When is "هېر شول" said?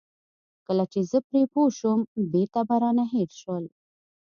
3.13-3.65